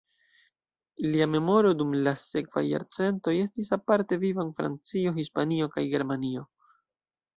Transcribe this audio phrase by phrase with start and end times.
[1.09, 6.49] Lia memoro dum la sekvaj jarcentoj estis aparte viva en Francio, Hispanio kaj Germanio.